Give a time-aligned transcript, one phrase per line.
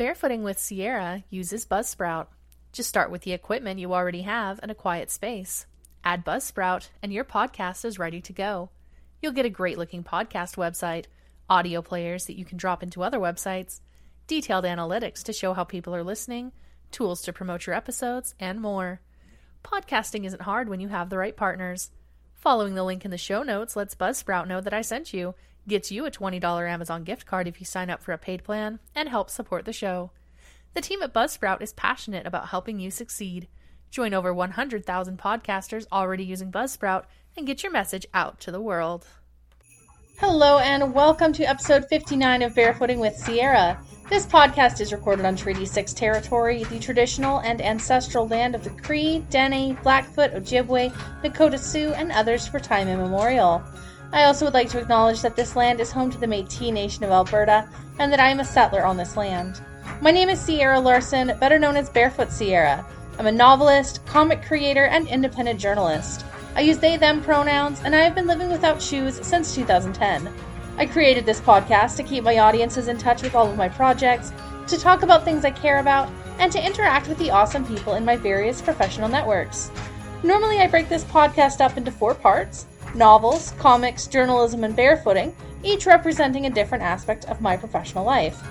[0.00, 2.28] Barefooting with Sierra uses Buzzsprout.
[2.72, 5.66] Just start with the equipment you already have and a quiet space.
[6.02, 8.70] Add Buzzsprout, and your podcast is ready to go.
[9.20, 11.04] You'll get a great looking podcast website,
[11.50, 13.80] audio players that you can drop into other websites,
[14.26, 16.52] detailed analytics to show how people are listening,
[16.90, 19.02] tools to promote your episodes, and more.
[19.62, 21.90] Podcasting isn't hard when you have the right partners.
[22.36, 25.34] Following the link in the show notes lets Buzzsprout know that I sent you,
[25.70, 28.80] gets you a $20 Amazon gift card if you sign up for a paid plan,
[28.92, 30.10] and helps support the show.
[30.74, 33.46] The team at Buzzsprout is passionate about helping you succeed.
[33.88, 37.04] Join over 100,000 podcasters already using Buzzsprout
[37.36, 39.06] and get your message out to the world.
[40.18, 43.80] Hello, and welcome to episode 59 of Barefooting with Sierra.
[44.08, 48.70] This podcast is recorded on Treaty 6 territory, the traditional and ancestral land of the
[48.70, 50.90] Cree, Dene, Blackfoot, Ojibwe,
[51.22, 53.62] Nakota Sioux, and others for time immemorial.
[54.12, 57.04] I also would like to acknowledge that this land is home to the Metis Nation
[57.04, 57.68] of Alberta
[58.00, 59.60] and that I am a settler on this land.
[60.00, 62.84] My name is Sierra Larson, better known as Barefoot Sierra.
[63.20, 66.24] I'm a novelist, comic creator, and independent journalist.
[66.56, 70.32] I use they them pronouns, and I have been living without shoes since 2010.
[70.76, 74.32] I created this podcast to keep my audiences in touch with all of my projects,
[74.66, 78.04] to talk about things I care about, and to interact with the awesome people in
[78.04, 79.70] my various professional networks.
[80.24, 85.86] Normally, I break this podcast up into four parts novels, comics, journalism, and barefooting, each
[85.86, 88.42] representing a different aspect of my professional life.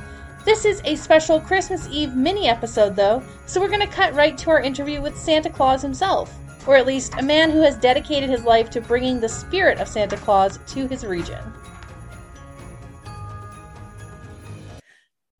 [0.45, 4.37] This is a special Christmas Eve mini episode, though, so we're going to cut right
[4.37, 6.33] to our interview with Santa Claus himself,
[6.65, 9.87] or at least a man who has dedicated his life to bringing the spirit of
[9.87, 11.43] Santa Claus to his region.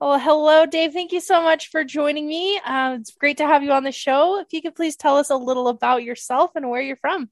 [0.02, 0.94] Well, hello, Dave.
[0.94, 2.58] Thank you so much for joining me.
[2.66, 4.40] Uh, it's great to have you on the show.
[4.40, 7.30] If you could please tell us a little about yourself and where you're from.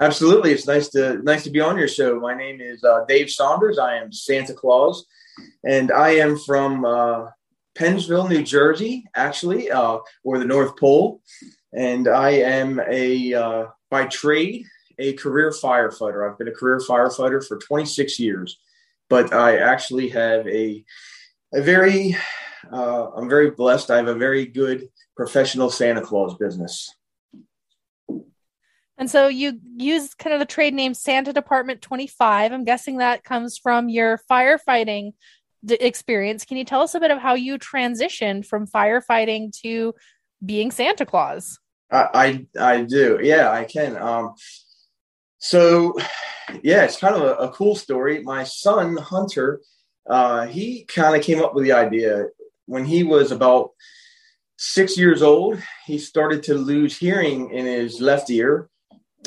[0.00, 2.18] Absolutely, it's nice to nice to be on your show.
[2.18, 3.78] My name is uh, Dave Saunders.
[3.78, 5.06] I am Santa Claus,
[5.64, 7.26] and I am from uh,
[7.76, 11.20] Pennsville, New Jersey, actually, uh, or the North Pole.
[11.72, 14.64] And I am a uh, by trade
[14.98, 16.28] a career firefighter.
[16.28, 18.58] I've been a career firefighter for 26 years,
[19.08, 20.84] but I actually have a
[21.54, 22.16] a very
[22.72, 23.90] uh, I'm very blessed.
[23.90, 26.94] I have a very good professional Santa Claus business.
[29.02, 32.52] And so you use kind of the trade name Santa Department 25.
[32.52, 35.14] I'm guessing that comes from your firefighting
[35.68, 36.44] experience.
[36.44, 39.92] Can you tell us a bit of how you transitioned from firefighting to
[40.46, 41.58] being Santa Claus?
[41.90, 43.18] I I, I do.
[43.20, 43.96] Yeah, I can.
[43.96, 44.34] Um,
[45.38, 45.98] so
[46.62, 48.22] yeah, it's kind of a, a cool story.
[48.22, 49.62] My son Hunter
[50.08, 52.26] uh, he kind of came up with the idea
[52.66, 53.70] when he was about
[54.58, 55.60] six years old.
[55.86, 58.68] He started to lose hearing in his left ear,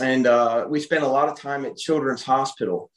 [0.01, 2.91] and uh, we spent a lot of time at Children's Hospital.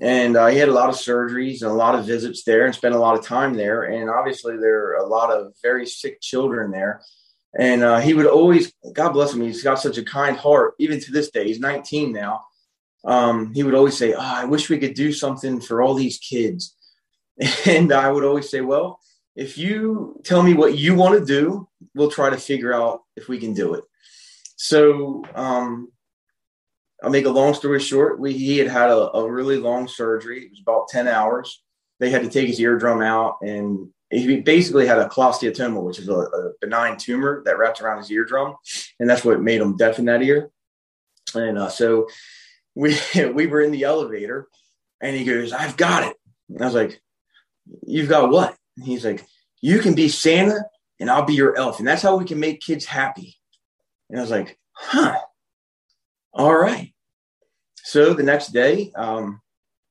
[0.00, 2.74] And uh, he had a lot of surgeries and a lot of visits there, and
[2.74, 3.84] spent a lot of time there.
[3.84, 7.00] And obviously, there are a lot of very sick children there.
[7.56, 10.74] And uh, he would always, God bless him, he's got such a kind heart.
[10.80, 12.44] Even to this day, he's 19 now.
[13.04, 16.18] Um, he would always say, oh, "I wish we could do something for all these
[16.18, 16.74] kids."
[17.66, 19.00] And I would always say, well,
[19.36, 23.28] if you tell me what you want to do, we'll try to figure out if
[23.28, 23.84] we can do it.
[24.56, 25.90] So um,
[27.04, 28.18] I'll make a long story short.
[28.18, 30.44] We, he had had a, a really long surgery.
[30.44, 31.62] It was about 10 hours.
[32.00, 36.08] They had to take his eardrum out and he basically had a cholesteatoma, which is
[36.08, 38.54] a, a, benign tumor that wraps around his eardrum,
[39.00, 40.50] and that's what made him deaf in that ear.
[41.34, 42.06] And uh, so
[42.76, 42.96] we
[43.32, 44.46] we were in the elevator,
[45.00, 46.16] and he goes, "I've got it."
[46.48, 47.00] And I was like,
[47.86, 48.56] You've got what?
[48.76, 49.24] And he's like,
[49.60, 50.64] You can be Santa
[51.00, 51.78] and I'll be your elf.
[51.78, 53.36] And that's how we can make kids happy.
[54.08, 55.18] And I was like, Huh.
[56.32, 56.93] All right.
[57.84, 59.40] So the next day, um,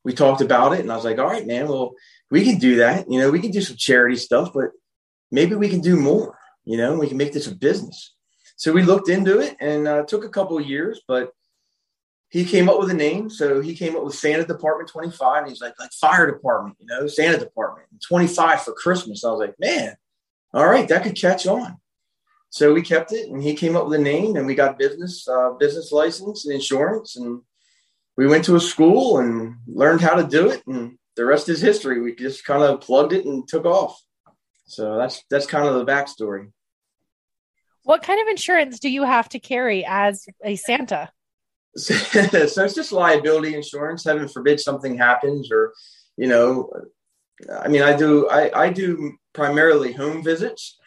[0.04, 1.94] we talked about it and I was like, All right, man, well,
[2.30, 3.10] we can do that.
[3.10, 4.72] You know, we can do some charity stuff, but
[5.32, 6.38] maybe we can do more.
[6.66, 8.16] You know, we can make this a business.
[8.56, 11.32] So we looked into it and uh, took a couple of years, but
[12.30, 13.30] he came up with a name.
[13.30, 15.44] So he came up with Santa Department 25.
[15.44, 19.24] And he's like, like fire department, you know, Santa Department, 25 for Christmas.
[19.24, 19.96] I was like, man,
[20.52, 21.78] all right, that could catch on.
[22.50, 25.28] So we kept it and he came up with a name and we got business,
[25.28, 27.16] uh, business license and insurance.
[27.18, 27.42] And
[28.18, 30.66] we went to a school and learned how to do it.
[30.68, 32.02] And the rest is history.
[32.02, 34.00] We just kind of plugged it and took off.
[34.66, 36.52] So that's, that's kind of the backstory.
[37.84, 41.12] What kind of insurance do you have to carry as a Santa?
[41.76, 41.94] so
[42.64, 44.06] it's just liability insurance.
[44.06, 45.74] Heaven forbid something happens, or
[46.18, 46.72] you know,
[47.52, 50.78] I mean, I do I, I do primarily home visits,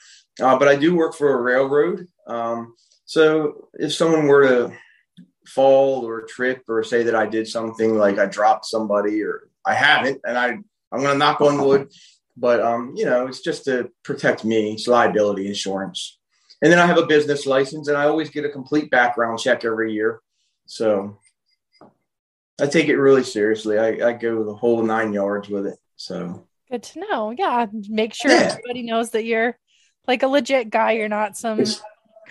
[0.40, 2.06] uh, but I do work for a railroad.
[2.28, 4.76] Um, so if someone were to
[5.46, 9.74] fall or trip or say that I did something like I dropped somebody or I
[9.74, 10.58] haven't, and I
[10.92, 11.90] I'm to knock on wood.
[12.36, 14.74] but um, you know, it's just to protect me.
[14.74, 16.18] It's liability insurance.
[16.62, 19.64] And then I have a business license, and I always get a complete background check
[19.64, 20.20] every year.
[20.66, 21.18] So
[22.60, 23.78] I take it really seriously.
[23.78, 25.78] I, I go the whole nine yards with it.
[25.96, 27.30] So good to know.
[27.30, 28.48] Yeah, make sure yeah.
[28.50, 29.58] everybody knows that you're
[30.06, 30.92] like a legit guy.
[30.92, 31.82] You're not some it's,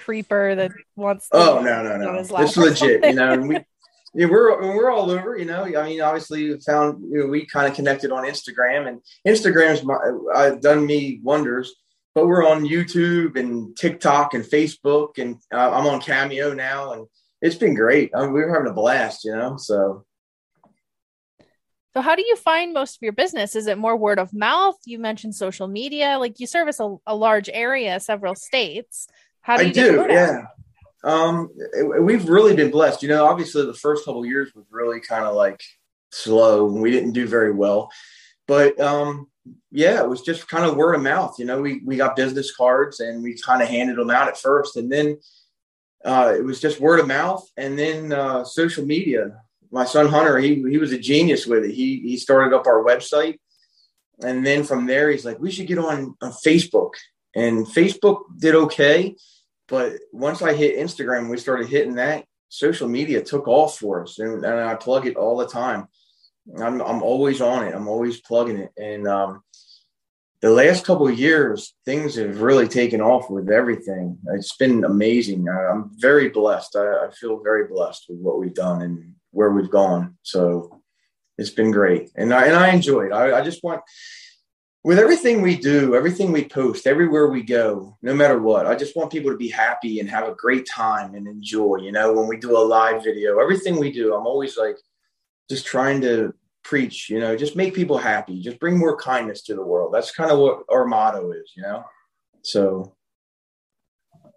[0.03, 1.27] creeper that wants.
[1.31, 2.19] oh no no no!
[2.19, 3.03] It's legit.
[3.05, 3.55] You know, we
[4.15, 5.37] yeah, we're we're all over.
[5.37, 9.01] You know, I mean, obviously, found you know we kind of connected on Instagram, and
[9.27, 9.95] Instagram's my,
[10.33, 11.75] uh, done me wonders.
[12.13, 17.07] But we're on YouTube and TikTok and Facebook, and uh, I'm on Cameo now, and
[17.41, 18.11] it's been great.
[18.15, 19.57] I mean, we're having a blast, you know.
[19.57, 20.05] So,
[21.93, 23.53] so how do you find most of your business?
[23.53, 24.75] Is it more word of mouth?
[24.85, 29.07] You mentioned social media, like you service a, a large area, several states.
[29.45, 30.45] How do you I do, yeah.
[31.03, 31.51] Um,
[32.01, 33.03] we've really been blessed.
[33.03, 35.61] You know, obviously the first couple years was really kind of like
[36.11, 37.91] slow and we didn't do very well.
[38.47, 39.27] But um,
[39.69, 41.35] yeah, it was just kind of word of mouth.
[41.37, 44.39] You know, we we got business cards and we kind of handed them out at
[44.39, 45.19] first, and then
[46.03, 49.41] uh, it was just word of mouth, and then uh, social media.
[49.71, 51.71] My son Hunter, he he was a genius with it.
[51.71, 53.37] He he started up our website,
[54.23, 56.93] and then from there, he's like, we should get on, on Facebook,
[57.35, 59.15] and Facebook did okay
[59.67, 62.25] but once I hit Instagram, we started hitting that.
[62.49, 65.87] Social media took off for us, and, and I plug it all the time.
[66.57, 67.73] I'm I'm always on it.
[67.73, 69.41] I'm always plugging it, and um,
[70.41, 74.19] the last couple of years, things have really taken off with everything.
[74.33, 75.49] It's been amazing.
[75.49, 76.75] I, am very blessed.
[76.75, 80.17] I, I, feel very blessed with what we've done and where we've gone.
[80.21, 80.83] So
[81.39, 83.11] it's been great, and I and I enjoy it.
[83.11, 83.81] I, I just want
[84.85, 88.95] with everything we do, everything we post, everywhere we go, no matter what, I just
[88.95, 91.77] want people to be happy and have a great time and enjoy.
[91.77, 94.77] You know, when we do a live video, everything we do, I'm always like
[95.49, 99.55] just trying to preach, you know, just make people happy, just bring more kindness to
[99.55, 99.91] the world.
[99.91, 101.83] That's kind of what our motto is, you know?
[102.43, 102.95] So.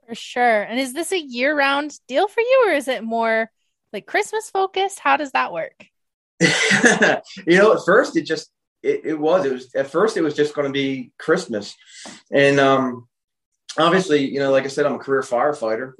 [0.08, 0.62] For sure.
[0.62, 3.50] And is this a year round deal for you or is it more
[3.92, 4.98] like Christmas focused?
[4.98, 5.84] How does that work?
[6.40, 8.50] you know, at first it just,
[8.82, 9.44] it, it was.
[9.44, 10.16] It was at first.
[10.16, 11.76] It was just going to be Christmas,
[12.30, 13.08] and um,
[13.76, 15.92] obviously, you know, like I said, I'm a career firefighter.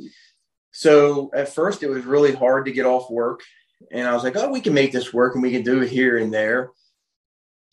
[0.70, 3.42] So at first, it was really hard to get off work,
[3.90, 5.90] and I was like, "Oh, we can make this work, and we can do it
[5.90, 6.70] here and there."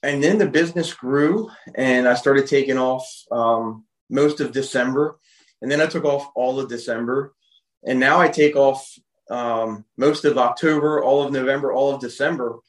[0.02, 5.20] And then the business grew, and I started taking off um, most of December,
[5.62, 7.34] and then I took off all of December,
[7.84, 8.88] and now I take off
[9.30, 12.60] um, most of October, all of November, all of December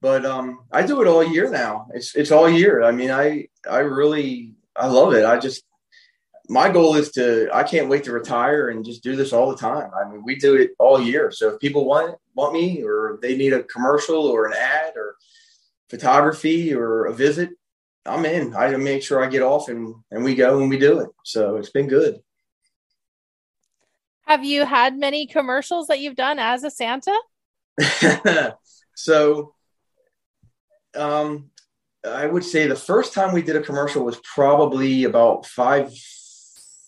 [0.00, 1.88] but um, I do it all year now.
[1.94, 2.82] It's it's all year.
[2.82, 5.24] I mean, I I really I love it.
[5.24, 5.64] I just
[6.48, 9.56] my goal is to I can't wait to retire and just do this all the
[9.56, 9.90] time.
[9.98, 11.30] I mean, we do it all year.
[11.30, 15.16] So if people want want me or they need a commercial or an ad or
[15.88, 17.50] photography or a visit,
[18.04, 18.54] I'm in.
[18.54, 21.08] I make sure I get off and and we go and we do it.
[21.24, 22.20] So it's been good.
[24.26, 27.16] Have you had many commercials that you've done as a Santa?
[28.96, 29.54] so
[30.96, 31.50] um,
[32.04, 35.92] I would say the first time we did a commercial was probably about five,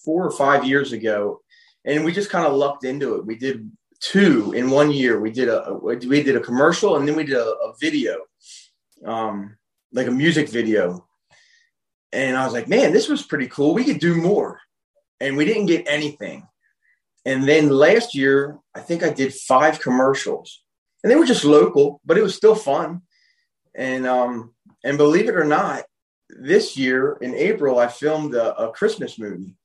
[0.04, 1.42] four or five years ago,
[1.84, 3.26] and we just kind of lucked into it.
[3.26, 3.70] We did
[4.00, 5.20] two in one year.
[5.20, 8.18] We did a we did a commercial, and then we did a, a video,
[9.04, 9.56] um,
[9.92, 11.06] like a music video.
[12.12, 13.74] And I was like, man, this was pretty cool.
[13.74, 14.60] We could do more,
[15.20, 16.46] and we didn't get anything.
[17.24, 20.62] And then last year, I think I did five commercials,
[21.02, 23.02] and they were just local, but it was still fun
[23.74, 25.84] and um, and believe it or not,
[26.28, 29.56] this year in April I filmed a, a Christmas movie.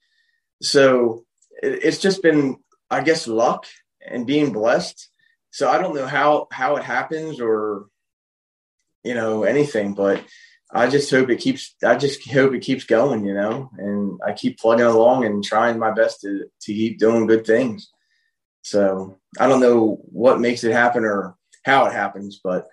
[0.61, 1.25] So
[1.61, 2.57] it, it's just been,
[2.89, 3.65] I guess, luck
[4.05, 5.09] and being blessed.
[5.51, 7.87] So I don't know how how it happens or
[9.03, 10.23] you know anything, but
[10.71, 11.75] I just hope it keeps.
[11.83, 15.77] I just hope it keeps going, you know, and I keep plugging along and trying
[15.77, 17.89] my best to to keep doing good things.
[18.63, 22.67] So I don't know what makes it happen or how it happens, but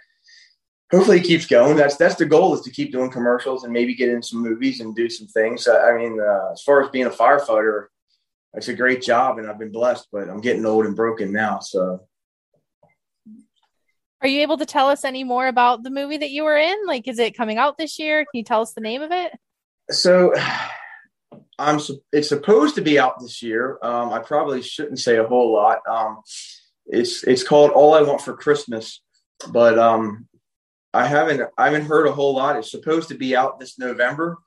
[0.90, 1.76] hopefully it keeps going.
[1.76, 4.80] That's that's the goal is to keep doing commercials and maybe get in some movies
[4.80, 5.68] and do some things.
[5.68, 7.86] I mean, uh, as far as being a firefighter,
[8.54, 11.60] it's a great job and I've been blessed, but I'm getting old and broken now.
[11.60, 12.06] So,
[14.20, 16.86] are you able to tell us any more about the movie that you were in?
[16.86, 18.20] Like, is it coming out this year?
[18.20, 19.32] Can you tell us the name of it?
[19.90, 20.34] So.
[21.58, 21.78] I'm.
[22.10, 23.78] It's supposed to be out this year.
[23.82, 25.80] Um, I probably shouldn't say a whole lot.
[25.86, 26.22] Um,
[26.86, 29.02] it's it's called All I Want for Christmas,
[29.52, 30.26] but um,
[30.92, 32.56] I haven't I haven't heard a whole lot.
[32.56, 34.38] It's supposed to be out this November,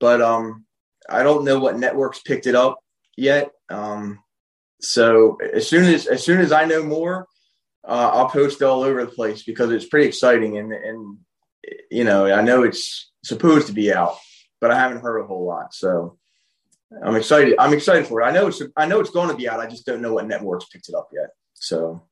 [0.00, 0.64] but um,
[1.08, 2.78] I don't know what networks picked it up
[3.16, 3.50] yet.
[3.68, 4.18] Um,
[4.80, 7.26] so as soon as as soon as I know more,
[7.86, 11.18] uh, I'll post all over the place because it's pretty exciting and and
[11.90, 14.16] you know I know it's supposed to be out.
[14.60, 15.74] but I haven't heard a whole lot.
[15.74, 16.18] So
[17.04, 17.54] I'm excited.
[17.58, 18.24] I'm excited for it.
[18.24, 19.60] I know it's I know it's going to be out.
[19.60, 21.28] I just don't know what networks picked it up yet.
[21.54, 22.02] So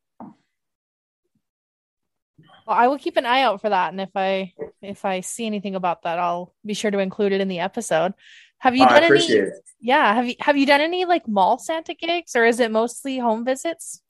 [2.72, 5.74] I will keep an eye out for that, and if I if I see anything
[5.74, 8.14] about that, I'll be sure to include it in the episode.
[8.58, 9.18] Have you done any?
[9.18, 9.54] It.
[9.80, 13.18] Yeah, have you have you done any like mall Santa gigs, or is it mostly
[13.18, 14.02] home visits?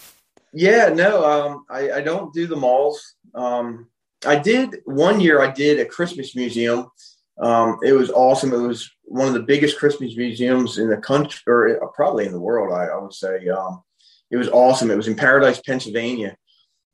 [0.52, 3.14] Yeah, no, um, I, I don't do the malls.
[3.34, 3.88] Um,
[4.26, 5.40] I did one year.
[5.40, 6.88] I did a Christmas museum.
[7.40, 8.52] Um, it was awesome.
[8.52, 12.40] It was one of the biggest Christmas museums in the country, or probably in the
[12.40, 12.72] world.
[12.72, 13.82] I, I would say um,
[14.30, 14.90] it was awesome.
[14.90, 16.36] It was in Paradise, Pennsylvania.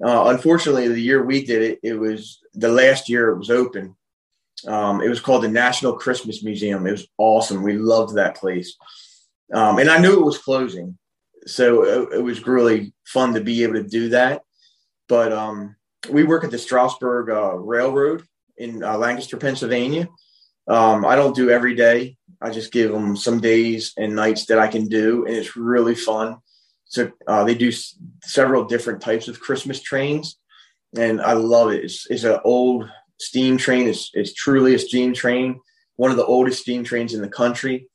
[0.04, 3.96] Uh, unfortunately, the year we did it, it was the last year it was open.
[4.66, 6.86] Um, it was called the National Christmas Museum.
[6.86, 7.62] It was awesome.
[7.62, 8.76] We loved that place,
[9.52, 10.98] um, and I knew it was closing,
[11.46, 14.42] so it, it, was really fun to be able to do that.
[15.08, 15.76] But um,
[16.10, 18.24] we work at the Strasburg uh, Railroad
[18.56, 20.08] in uh, Lancaster, Pennsylvania.
[20.68, 22.16] Um, I don't do every day.
[22.40, 25.94] I just give them some days and nights that I can do, and it's really
[25.94, 26.38] fun.
[26.88, 30.38] So uh, they do s- several different types of Christmas trains,
[30.96, 31.84] and I love it.
[31.84, 32.90] It's, it's an old
[33.20, 33.86] steam train.
[33.88, 35.60] It's, it's truly a steam train,
[35.96, 37.88] one of the oldest steam trains in the country.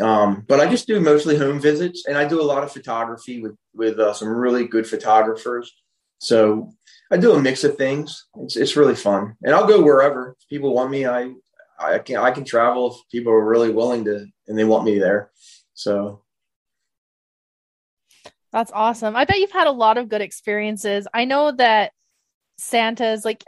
[0.00, 3.40] Um, but I just do mostly home visits, and I do a lot of photography
[3.40, 5.72] with with uh, some really good photographers.
[6.20, 6.72] So
[7.10, 8.26] I do a mix of things.
[8.36, 11.06] It's it's really fun, and I'll go wherever if people want me.
[11.06, 11.32] I
[11.80, 14.98] I can I can travel if people are really willing to and they want me
[14.98, 15.30] there.
[15.74, 16.22] So
[18.52, 19.16] that's awesome.
[19.16, 21.06] I bet you've had a lot of good experiences.
[21.12, 21.92] I know that
[22.56, 23.44] Santa's like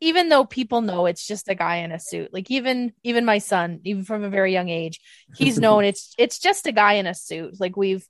[0.00, 2.32] even though people know it's just a guy in a suit.
[2.32, 5.00] Like even even my son, even from a very young age,
[5.36, 7.60] he's known it's it's just a guy in a suit.
[7.60, 8.06] Like we've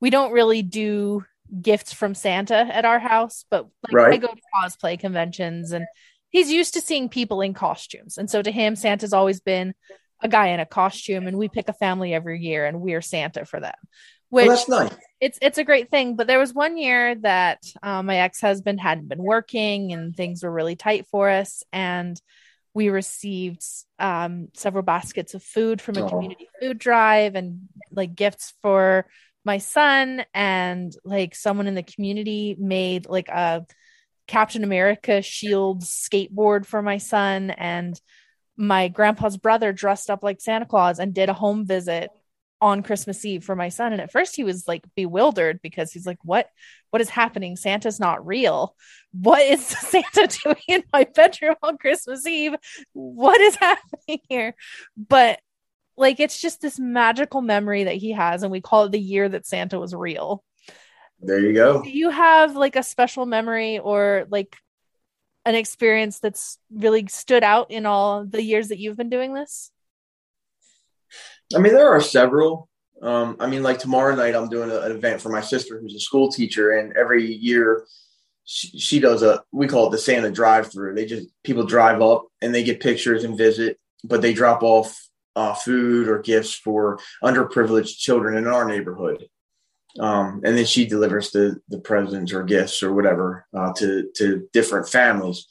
[0.00, 1.24] we don't really do
[1.60, 4.14] gifts from Santa at our house, but like right.
[4.14, 5.86] I go to cosplay conventions and
[6.28, 8.18] he's used to seeing people in costumes.
[8.18, 9.74] And so to him, Santa's always been
[10.20, 13.44] a guy in a costume, and we pick a family every year and we're Santa
[13.44, 13.74] for them.
[14.32, 14.94] Which well, that's nice.
[15.20, 16.16] It's it's a great thing.
[16.16, 20.42] But there was one year that um, my ex husband hadn't been working and things
[20.42, 22.18] were really tight for us, and
[22.72, 23.62] we received
[23.98, 26.08] um, several baskets of food from a oh.
[26.08, 29.06] community food drive and like gifts for
[29.44, 33.66] my son and like someone in the community made like a
[34.26, 38.00] Captain America shield skateboard for my son and
[38.56, 42.08] my grandpa's brother dressed up like Santa Claus and did a home visit
[42.62, 43.92] on Christmas Eve for my son.
[43.92, 46.46] And at first he was like bewildered because he's like what
[46.90, 47.56] what is happening?
[47.56, 48.76] Santa's not real.
[49.10, 52.54] What is Santa doing in my bedroom on Christmas Eve?
[52.92, 54.54] What is happening here?
[54.96, 55.40] But
[55.96, 59.28] like it's just this magical memory that he has and we call it the year
[59.28, 60.44] that Santa was real.
[61.20, 61.82] There you go.
[61.82, 64.56] Do you have like a special memory or like
[65.44, 69.72] an experience that's really stood out in all the years that you've been doing this?
[71.54, 72.68] I mean, there are several.
[73.00, 75.94] Um, I mean, like tomorrow night, I'm doing a, an event for my sister who's
[75.94, 77.84] a school teacher, and every year
[78.44, 80.94] she, she does a we call it the Santa drive through.
[80.94, 85.08] They just people drive up and they get pictures and visit, but they drop off
[85.34, 89.28] uh, food or gifts for underprivileged children in our neighborhood
[90.00, 94.48] um, and then she delivers the the presents or gifts or whatever uh, to to
[94.52, 95.46] different families.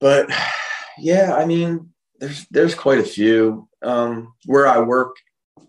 [0.00, 0.28] But
[0.98, 3.68] yeah, I mean, there's there's quite a few.
[3.86, 5.16] Um, where I work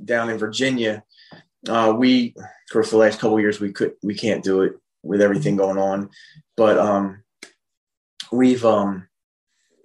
[0.03, 1.03] down in Virginia,
[1.69, 5.21] uh, we of course the last couple years we could we can't do it with
[5.21, 6.09] everything going on,
[6.55, 7.23] but um,
[8.31, 9.07] we've um,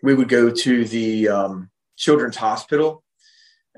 [0.03, 3.05] we would go to the um, children's hospital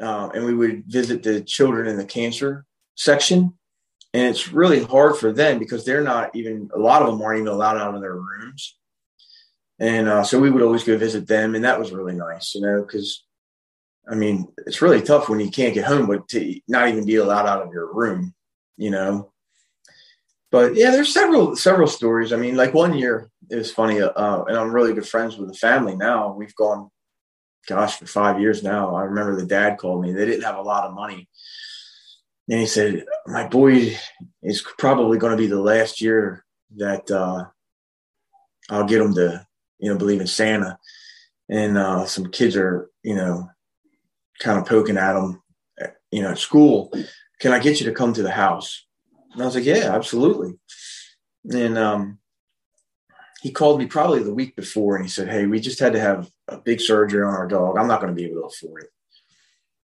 [0.00, 3.54] uh, and we would visit the children in the cancer section.
[4.12, 7.40] And it's really hard for them because they're not even a lot of them aren't
[7.40, 8.78] even allowed out of their rooms.
[9.80, 12.60] And uh, so we would always go visit them and that was really nice you
[12.60, 13.24] know because
[14.10, 17.16] i mean it's really tough when you can't get home but to not even be
[17.16, 18.34] allowed out of your room
[18.76, 19.30] you know?
[20.50, 22.32] But yeah there's several several stories.
[22.32, 25.48] I mean like one year it was funny uh, and i'm really good friends with
[25.48, 26.32] the family now.
[26.32, 26.90] We've gone
[27.66, 28.94] gosh for five years now.
[28.94, 30.12] I remember the dad called me.
[30.12, 31.28] They didn't have a lot of money.
[32.48, 33.96] And he said, "My boy
[34.42, 36.44] is probably going to be the last year
[36.76, 37.46] that uh,
[38.70, 39.46] I'll get him to,
[39.78, 40.78] you know, believe in Santa."
[41.48, 43.48] And uh, some kids are, you know,
[44.40, 45.42] kind of poking at him,
[46.10, 46.92] you know, at school.
[47.40, 48.86] Can I get you to come to the house?
[49.32, 50.58] And I was like, "Yeah, absolutely."
[51.50, 52.18] And um,
[53.42, 56.00] he called me probably the week before, and he said, "Hey, we just had to
[56.00, 57.76] have a big surgery on our dog.
[57.76, 58.90] I'm not going to be able to afford it."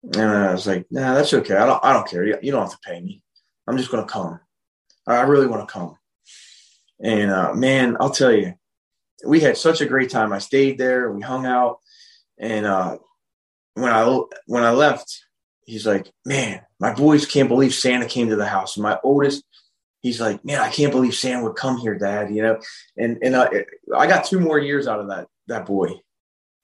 [0.02, 1.56] And I was like, nah, that's okay.
[1.56, 2.24] I don't, I don't care.
[2.42, 3.22] You don't have to pay me.
[3.66, 4.40] I'm just going to come.
[5.06, 5.96] I really want to come.
[7.02, 8.54] And uh, man, I'll tell you,
[9.26, 10.32] we had such a great time.
[10.32, 11.10] I stayed there.
[11.10, 11.80] We hung out,
[12.38, 12.98] and uh,
[13.74, 15.24] when I when I left,
[15.64, 19.44] he's like, "Man, my boys can't believe Santa came to the house." And my oldest,
[20.00, 22.60] he's like, "Man, I can't believe Santa would come here, Dad." You know,
[22.96, 23.64] and and I,
[23.96, 25.94] I got two more years out of that that boy,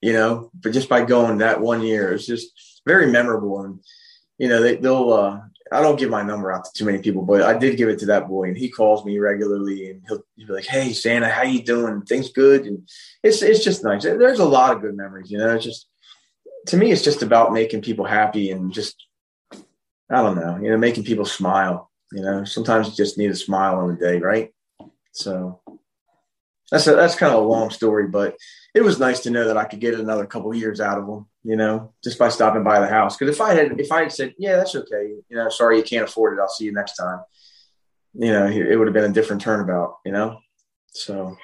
[0.00, 3.60] you know, but just by going that one year, it's just very memorable.
[3.62, 3.80] And
[4.38, 5.12] you know, they, they'll.
[5.12, 5.40] Uh,
[5.72, 7.98] I don't give my number out to too many people, but I did give it
[8.00, 11.28] to that boy, and he calls me regularly, and he'll, he'll be like, "Hey, Santa,
[11.28, 12.02] how you doing?
[12.02, 12.88] Things good?" And
[13.22, 14.04] it's it's just nice.
[14.04, 15.54] There's a lot of good memories, you know.
[15.54, 15.88] It's just
[16.66, 18.96] to me, it's just about making people happy and just
[20.10, 21.90] I don't know, you know, making people smile.
[22.12, 24.52] You know, sometimes you just need a smile on the day, right?
[25.12, 25.60] So
[26.70, 28.36] that's a, that's kind of a long story, but
[28.74, 31.26] it was nice to know that I could get another couple years out of them.
[31.42, 33.16] You know, just by stopping by the house.
[33.16, 35.84] Because if I had if I had said, yeah, that's okay, you know, sorry you
[35.84, 37.20] can't afford it, I'll see you next time.
[38.14, 39.98] You know, it would have been a different turnabout.
[40.04, 40.38] You know,
[40.88, 41.36] so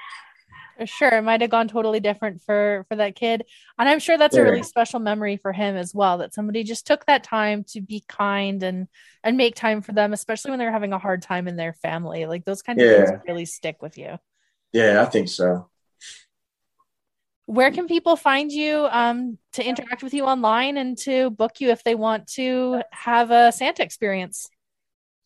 [0.87, 1.09] sure.
[1.09, 3.45] It might have gone totally different for for that kid.
[3.79, 4.43] And i'm sure that's yeah.
[4.43, 7.81] a really special memory for him as well that somebody just took that time to
[7.81, 8.89] be kind and
[9.25, 12.27] and make time for them especially when they're having a hard time in their family.
[12.27, 13.07] Like those kind of yeah.
[13.07, 14.19] things really stick with you.
[14.73, 15.69] Yeah i think so.
[17.47, 21.71] Where can people find you um, to interact with you online and to book you
[21.71, 24.49] if they want to have a santa experience?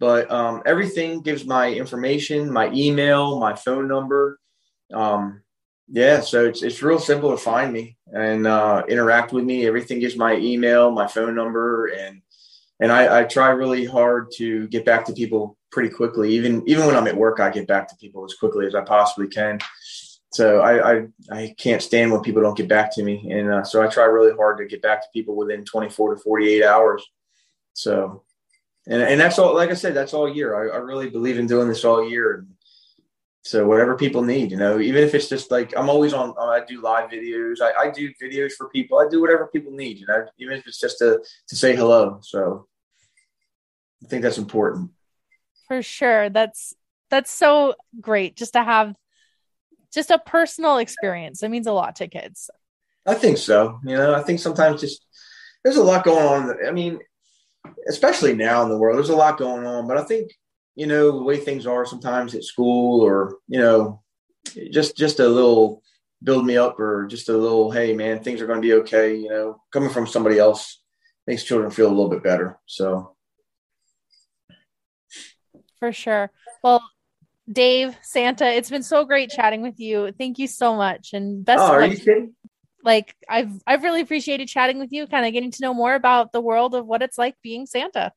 [0.00, 4.40] But um, everything gives my information, my email, my phone number.
[4.92, 5.42] Um,
[5.88, 9.66] yeah, so it's it's real simple to find me and uh, interact with me.
[9.66, 12.22] Everything is my email, my phone number, and
[12.80, 16.32] and I, I, try really hard to get back to people pretty quickly.
[16.34, 18.82] Even even when I'm at work, I get back to people as quickly as I
[18.82, 19.58] possibly can.
[20.32, 23.64] So I I, I can't stand when people don't get back to me, and uh,
[23.64, 27.04] so I try really hard to get back to people within 24 to 48 hours.
[27.74, 28.22] So,
[28.86, 29.54] and and that's all.
[29.54, 30.56] Like I said, that's all year.
[30.56, 32.34] I, I really believe in doing this all year.
[32.34, 32.48] And,
[33.44, 36.64] so whatever people need, you know, even if it's just like I'm always on, I
[36.66, 37.60] do live videos.
[37.60, 39.00] I, I, do videos for people.
[39.00, 42.20] I do whatever people need, you know, even if it's just to to say hello.
[42.22, 42.68] So
[44.02, 44.92] I think that's important.
[45.66, 46.74] For sure, that's
[47.10, 48.94] that's so great just to have
[49.92, 51.42] just a personal experience.
[51.42, 52.48] It means a lot to kids.
[53.06, 53.80] I think so.
[53.84, 55.04] You know, I think sometimes just
[55.64, 56.56] there's a lot going on.
[56.64, 57.00] I mean,
[57.88, 59.88] especially now in the world, there's a lot going on.
[59.88, 60.30] But I think
[60.74, 64.02] you know the way things are sometimes at school or you know
[64.70, 65.82] just just a little
[66.22, 69.16] build me up or just a little hey man things are going to be okay
[69.16, 70.82] you know coming from somebody else
[71.26, 73.14] makes children feel a little bit better so.
[75.78, 76.30] For sure.
[76.62, 76.82] Well
[77.52, 80.12] dave santa it's been so great chatting with you.
[80.12, 82.34] Thank you so much and best oh, are you kidding?
[82.84, 86.32] like i've i've really appreciated chatting with you kind of getting to know more about
[86.32, 88.12] the world of what it's like being santa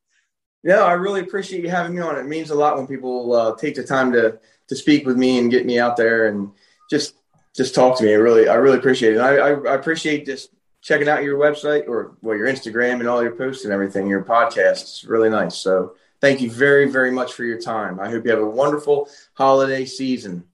[0.66, 2.18] yeah, I really appreciate you having me on.
[2.18, 5.38] It means a lot when people uh, take the time to to speak with me
[5.38, 6.52] and get me out there and
[6.90, 7.14] just
[7.56, 8.12] just talk to me.
[8.12, 9.20] I really I really appreciate it.
[9.20, 10.50] I, I, I appreciate just
[10.82, 14.08] checking out your website or well your Instagram and all your posts and everything.
[14.08, 15.56] Your podcast is really nice.
[15.56, 18.00] So thank you very very much for your time.
[18.00, 20.46] I hope you have a wonderful holiday season.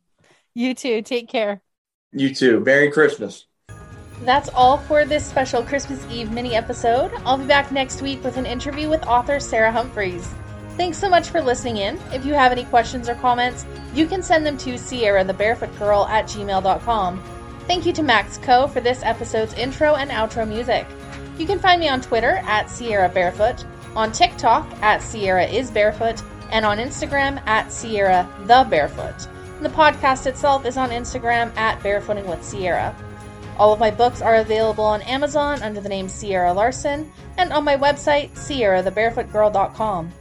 [0.54, 1.02] You too.
[1.04, 1.62] Take care.
[2.12, 2.60] You too.
[2.60, 3.46] Merry Christmas.
[4.22, 7.12] That's all for this special Christmas Eve mini episode.
[7.26, 10.32] I'll be back next week with an interview with author Sarah Humphreys.
[10.78, 12.00] Thanks so much for listening in.
[12.14, 15.78] If you have any questions or comments, you can send them to Sierra the Barefoot
[15.78, 17.24] Girl at gmail.com.
[17.68, 18.68] Thank you to Max Co.
[18.68, 20.86] for this episode's intro and outro music.
[21.38, 26.22] You can find me on Twitter at Sierra Barefoot, on TikTok at Sierra is Barefoot,
[26.52, 29.28] and on Instagram at Sierra the Barefoot.
[29.62, 32.96] The podcast itself is on Instagram at Barefooting with Sierra.
[33.62, 37.64] All of my books are available on Amazon under the name Sierra Larson and on
[37.64, 40.12] my website, sierrathebarefootgirl.com.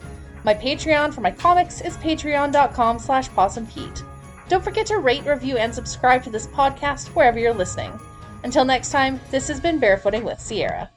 [0.44, 4.02] My Patreon for my comics is patreon.com slash possumpete.
[4.50, 7.98] Don't forget to rate, review, and subscribe to this podcast wherever you're listening.
[8.44, 10.90] Until next time, this has been Barefooting with Sierra.